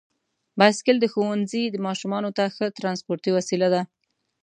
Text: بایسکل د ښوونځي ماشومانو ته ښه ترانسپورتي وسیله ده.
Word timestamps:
بایسکل 0.59 0.97
د 1.01 1.05
ښوونځي 1.13 1.63
ماشومانو 1.87 2.29
ته 2.37 2.43
ښه 2.55 2.65
ترانسپورتي 2.77 3.31
وسیله 3.37 3.67
ده. 3.73 3.81